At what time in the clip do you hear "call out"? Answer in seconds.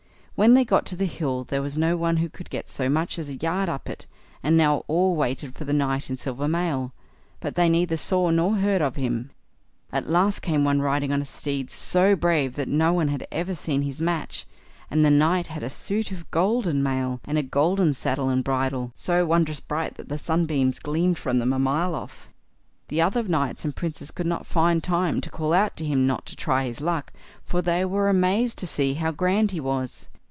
25.29-25.77